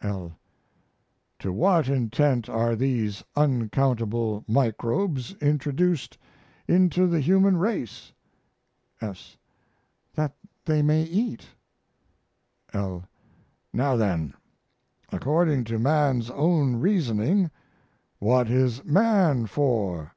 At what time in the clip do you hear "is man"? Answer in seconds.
18.48-19.44